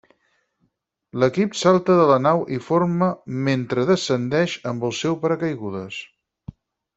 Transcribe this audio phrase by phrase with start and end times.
[1.23, 3.11] L'equip salta de la nau i forma
[3.49, 6.01] mentre descendeix amb el seu paracaigudes.